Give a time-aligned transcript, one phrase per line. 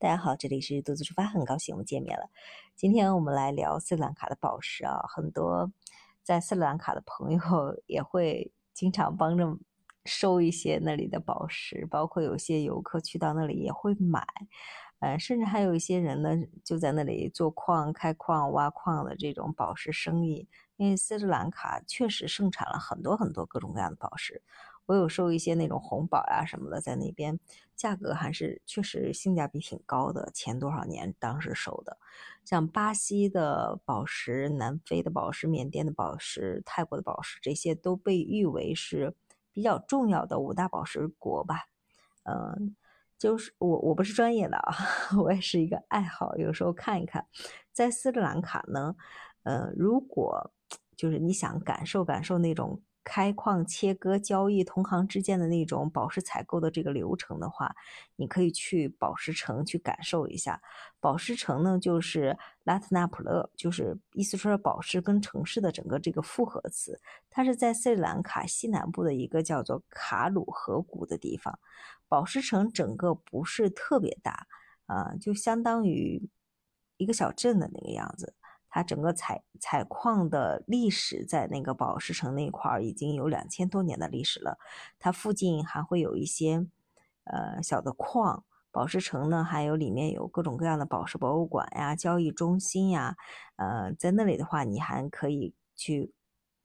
[0.00, 2.30] 大家好，这里是独自出发，很高兴我们见面了。
[2.74, 5.70] 今天我们来聊斯里兰卡的宝石啊，很多
[6.22, 7.38] 在斯里兰卡的朋友
[7.84, 9.58] 也会经常帮着
[10.06, 14.26] 收一些那里的宝石，包括有些游客去到那里也会买，
[15.00, 16.30] 呃，甚至还有一些人呢
[16.64, 20.48] 就在那里做矿、开矿、挖矿的这种宝石生意。
[20.78, 24.42] 因为斯里兰卡确实盛产了很多很多各种各样的宝石。
[24.90, 27.38] 我有收一些那种红宝呀什么的，在那边
[27.76, 30.28] 价格还是确实性价比挺高的。
[30.34, 31.96] 前多少年当时收的，
[32.44, 39.14] 像巴西的宝石、南非的宝石、缅甸的宝石、泰国的宝石，这些都被誉为是
[39.52, 41.66] 比较重要的五大宝石国吧。
[42.24, 42.74] 嗯，
[43.16, 44.74] 就是我我不是专业的啊，
[45.22, 47.28] 我也是一个爱好，有时候看一看。
[47.72, 48.96] 在斯里兰卡呢，
[49.44, 50.50] 呃，如果
[50.96, 52.82] 就是你想感受感受那种。
[53.02, 57.74] 开矿、切割、交易，同行之间的那种宝石采购的这个流程的话，
[58.16, 60.60] 你可以去宝石城去感受一下。
[61.00, 67.00] 宝石城呢，就是拉特纳普勒，就是意思说宝石跟城市的整个这个复合词。
[67.30, 71.58] 它是在斯里兰卡西南部的一个叫做卡鲁河谷的地方。
[72.06, 74.46] 宝石城整个不是特别大
[74.86, 76.28] 啊，就相当于
[76.98, 78.34] 一个小镇的那个样子。
[78.70, 84.58] 它整个采采矿的历史在那个宝石城那块儿已经有两千多年的历史了。
[84.98, 86.66] 它附近还会有一些
[87.24, 88.44] 呃小的矿。
[88.72, 93.16] 宝石城呢，还有里面有各种各样的宝石博物馆呀、交易中心呀。
[93.56, 96.12] 呃，在那里的话，你还可以去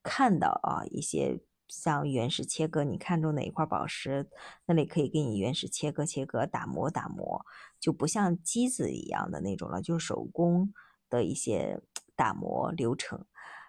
[0.00, 4.30] 看到啊一些像原石切割，你看中哪一块宝石，
[4.66, 7.44] 那里可以给你原石切割切割、打磨打磨，
[7.80, 10.72] 就不像机子一样的那种了，就是手工。
[11.08, 11.80] 的一些
[12.16, 13.24] 打磨流程，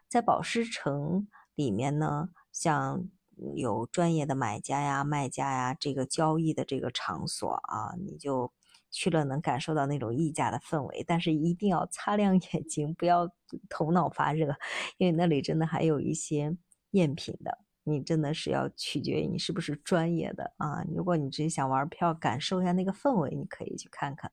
[0.08, 3.08] 在宝石城里面呢，像
[3.56, 8.52] 有专业的买家呀、卖家呀，这个交易的这个场所啊，你就
[8.92, 11.04] 去了，能感受到那种溢价的氛围。
[11.08, 13.30] 但是一定要擦亮眼睛，不要
[13.70, 14.56] 头脑发热，
[14.98, 16.58] 因为那里真的还有一些
[16.92, 17.60] 赝品的。
[17.84, 20.84] 你真的是要取决于你是不是专业的啊。
[20.94, 24.32] 如果你只是想玩票，感受一下那个氛围，你可以去看看。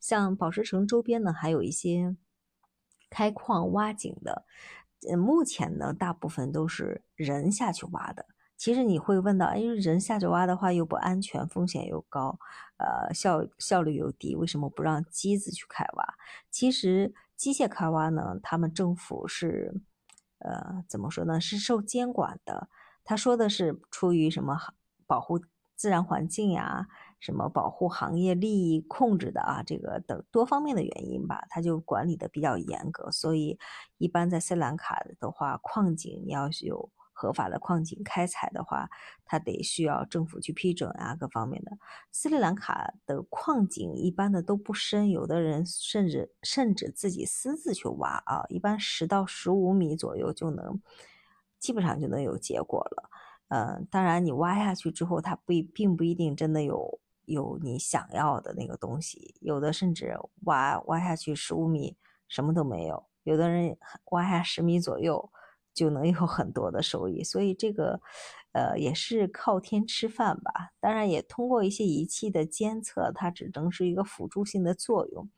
[0.00, 2.16] 像宝石城周边呢，还有一些。
[3.10, 4.46] 开矿挖井的，
[5.18, 8.24] 目前呢，大部分都是人下去挖的。
[8.56, 12.38] 其实你会问到，哎，人下去挖的话又不安全，风险又高，
[12.76, 16.14] 呃，效效率又低，为什么不让机子去开挖？
[16.50, 19.80] 其实机械开挖呢，他们政府是，
[20.40, 21.40] 呃，怎么说呢？
[21.40, 22.68] 是受监管的。
[23.02, 24.58] 他说的是出于什么
[25.06, 25.40] 保护
[25.74, 26.86] 自然环境呀？
[27.20, 33.10] 什么保护行业利益控制的啊，这个等多方面的原因吧，它就管理的比较严格。
[33.10, 33.58] 所以
[33.98, 38.88] 一般在斯里兰卡的话，矿井你要有合法的矿井开采的话，
[39.26, 41.72] 它得需要政府去批准啊，各方面的。
[42.10, 50.80] 斯里兰卡的矿井一般的都不深，有的人甚至甚至自己私自去挖啊，一般十到十五米左右就能，
[51.58, 53.10] 基本上就能有结果了。
[53.48, 56.98] 嗯，当然你挖下去之后，它不并不一定真的有。
[57.24, 61.96] 有你想要的那个东西，有的甚至挖挖下去十五米
[62.28, 63.76] 什么都没有，有的人
[64.06, 65.30] 挖下十米左右
[65.72, 68.00] 就能有很多的收益，所以这个
[68.52, 70.70] 呃也是靠天吃饭吧。
[70.80, 75.30] 当然也通过一些仪器的监测，它只能是一个辅助性的作用，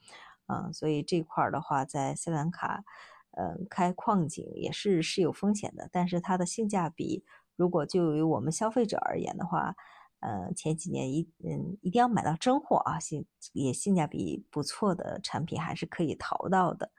[0.47, 2.85] 嗯，所以这块的话，在斯兰卡，
[3.33, 7.25] 嗯，开矿井也是是有风险的，但是它的性价比，
[7.57, 9.75] 如果就于我们消费者而言的话。
[10.23, 16.91] 呃，前几年一嗯，一定要买到真货啊，性也性价比不错的产品还是可以淘到的，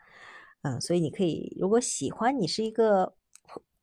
[0.61, 3.15] 嗯，所以你可以，如果喜欢你是一个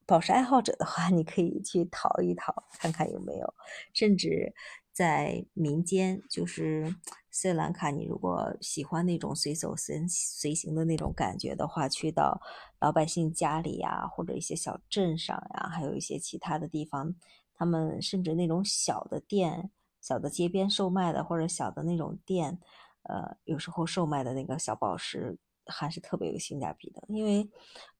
[0.06, 3.54] 宝石爱好者的话，你可以去淘一淘，看看有没有，
[3.94, 4.52] 甚至
[4.92, 6.94] 在民间，就是
[7.30, 12.40] 斯里兰卡，你如果喜欢那种随走随随行的那种感觉的话，去到
[12.80, 17.14] 老百姓家里呀，或者一些小镇上呀，还有一些其他的地方。
[17.60, 22.58] 他们甚至那种小的店、小的街边售卖的，或者小的那种店，
[23.02, 25.36] 呃，有时候售卖的那个小宝石
[25.66, 27.50] 还是特别有性价比的，因为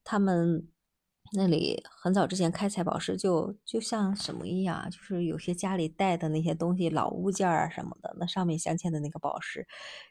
[0.03, 0.67] 他们
[1.33, 9.67] 那里很早之前开采宝石就就像什么一样，就是有些家里带的那些东西、老物件啊什么的，那上面镶嵌的那个宝石，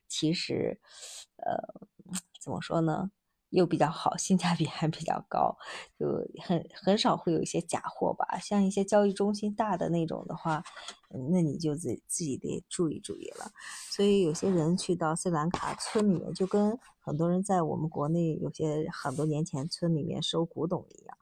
[0.06, 0.80] 其实，
[1.38, 1.58] 呃，
[2.40, 3.10] 怎么说呢？
[3.50, 5.56] 又比较好，性价比还比较高，
[5.98, 6.06] 就
[6.42, 8.38] 很很少会有一些假货吧。
[8.38, 10.62] 像一些交易中心大的那种的话，
[11.30, 13.50] 那你就自自己得注意注意了。
[13.90, 21.18] 所以有些人去到斯里兰卡村里面，就跟很多人在我们国内有些很多年前村里面收古董一样，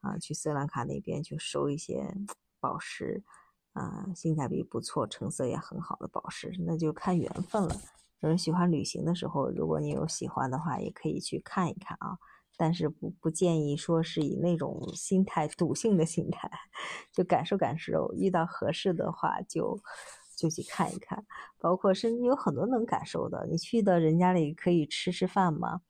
[0.00, 2.14] 啊，去斯里兰卡那边去收一些
[2.60, 3.24] 宝石，
[3.72, 7.74] 啊，性价比不错、成色也很好的宝石，那就看缘分了。
[8.22, 12.16] 有人喜欢旅行的时候，如果你有喜欢的话，也可以去看一看啊。
[12.56, 16.48] 但是不不建议说是以那种心态 赌性的心态，
[17.12, 19.76] 就感受感受，遇到合适的话就
[20.36, 21.24] 就去看一看。
[21.58, 25.80] 包括甚至有很多能感受的，你去的人家里可以吃吃饭嘛。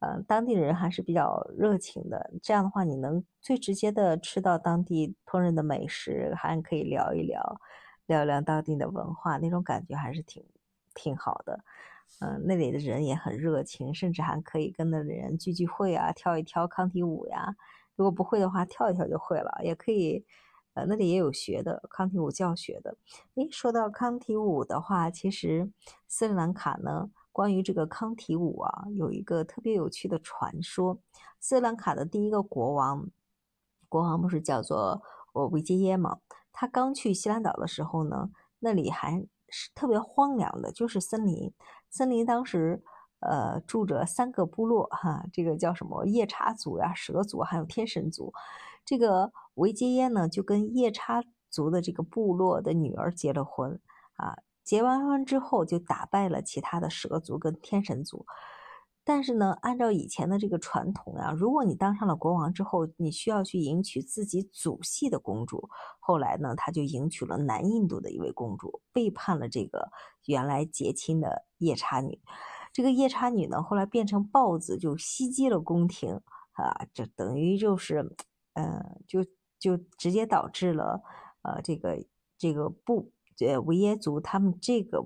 [0.00, 7.60] 嗯，当地人还是比较热情的，这样的话你能最直接的吃到当地烹饪的美食，还可以聊一聊，
[8.06, 10.44] 聊聊当地的文化，那种感觉还是挺
[10.94, 11.64] 挺好的。
[12.20, 17.56] 嗯，那里的人也很热情，甚至还可以跟那里人聚聚会啊，跳一跳康体舞呀。
[17.96, 19.60] 如果不会的话，跳一跳就会了。
[19.64, 20.24] 也可以，
[20.74, 22.96] 呃，那里也有学的康体舞教学的。
[23.34, 25.70] 诶，说到康体舞的话，其实
[26.06, 27.10] 斯里兰卡呢。
[27.32, 31.00] 关于这个康体舞啊，有一个特别有趣的传说。
[31.40, 33.08] 斯里兰卡的第一个国王，
[33.88, 35.02] 国王不是叫做
[35.32, 36.20] 呃维杰耶吗？
[36.52, 38.30] 他刚去西兰岛的时候呢，
[38.60, 39.26] 那里还
[39.74, 41.52] 特别荒凉的，就是森林。
[41.90, 42.82] 森林当时
[43.20, 48.32] 呃住着三个部落哈，这个叫什么夜叉族呀、蛇族还有天神族。
[48.84, 53.80] 这个维杰耶呢就跟夜叉族的这个部落的女儿结了婚
[54.16, 54.36] 啊。
[54.62, 58.24] 结完婚之后，就打败了其他的蛇族跟天神族。
[59.04, 65.68] 但是呢，按照以前的这个传统呀，如果你当上了国王之后，你需要去迎娶自己祖系的公主。
[66.00, 69.90] 后来呢，他就迎娶了南印度的一位公主，背叛了这个
[70.26, 72.20] 原来结亲的夜叉女。
[72.72, 76.20] 这个夜叉女呢，后来变成豹子，就袭击了宫廷
[76.52, 78.16] 啊，这等于就是，
[78.54, 79.24] 嗯，就
[79.58, 81.02] 就直接导致了，
[81.42, 82.04] 呃，这个
[82.38, 83.12] 这个不。
[83.40, 85.04] 呃维耶族他们这个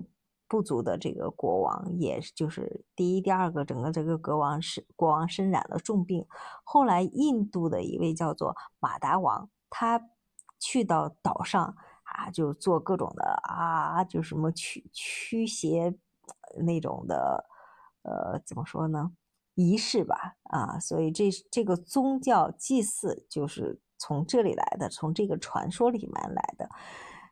[0.49, 6.25] 部族的这个国王，也就是第一、第二个，整个这个国王是国王身染了重病。
[6.63, 10.01] 后来印度的一位叫做马达王，他
[10.59, 11.63] 去到岛上
[12.03, 15.95] 啊，就做各种的啊，就什么驱驱邪
[16.65, 17.45] 那种的，
[18.01, 19.11] 呃，怎么说呢？
[19.53, 26.69] 仪式吧，啊，所以这这个宗教祭祀就是从这里来的，从这个传说里面来的。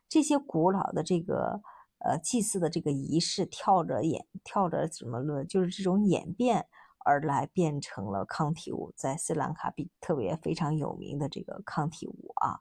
[0.08, 1.60] 这些古老的这个
[1.98, 6.66] 呃祭祀的这个仪式，跳着演跳着什么论，就是这种演变
[7.04, 12.60] 而来，变成了康体舞，在斯里兰卡比特别非常有名的这个康体舞啊，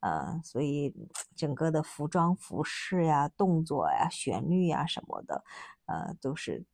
[0.00, 0.94] 呃，所以
[1.34, 5.42] 整个的服装服饰呀、动作呀、旋律呀什么的，
[5.86, 6.64] 呃，都是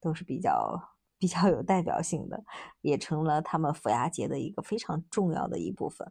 [0.00, 0.80] 都是比较
[1.18, 2.42] 比较有代表性的，
[2.80, 6.10] 也成了他们佛牙节的一个非常重要的一部分。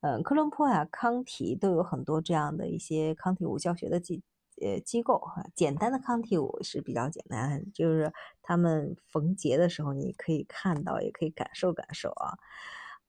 [0.00, 4.22] 嗯，科伦坡呀、康体都有很多这样的一些康体舞教学的机
[4.60, 5.44] 呃机构哈。
[5.54, 8.12] 简单的康体舞是比较简单，就是
[8.42, 12.38] 他们逢节的时候你可以看到，也可以感受感受啊。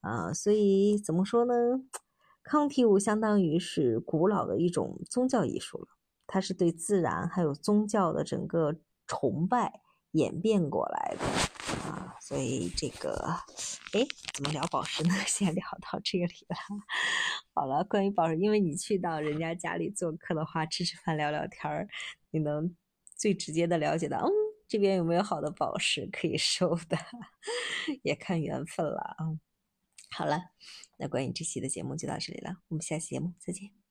[0.01, 1.53] 啊，所以怎么说呢？
[2.43, 5.87] 康体舞相当于是古老的一种宗教艺术了，
[6.25, 11.56] 它是对自然还有宗教的整个崇拜演变过来的。
[12.27, 13.13] 所以这个，
[13.93, 15.13] 哎，怎么聊宝石呢？
[15.25, 16.57] 先聊到这里了。
[17.53, 21.87] 好了，关于宝石，因为你去到人家家里做客的话，吃吃饭、聊聊天儿，
[22.31, 22.75] 你能
[23.15, 24.31] 最直接的了解到，嗯，
[24.67, 26.97] 这边有没有好的宝石可以收的，
[28.03, 29.39] 也看缘分了啊。
[30.11, 30.37] 好了，
[30.97, 33.86] 那关于这期的节目就到这里了，我们下期节目再见。